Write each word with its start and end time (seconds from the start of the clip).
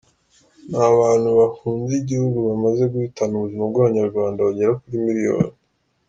Ni 0.69 0.77
abantu 0.91 1.27
bahunze 1.39 1.91
igihugu 2.01 2.37
bamaze 2.47 2.83
guhitana 2.93 3.33
ubuzima 3.35 3.63
bw’Abanyarwanda 3.71 4.45
bagera 4.47 4.77
kuri 4.81 4.95
Miliyoni. 5.07 5.51